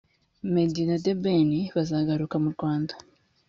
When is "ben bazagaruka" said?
1.23-2.35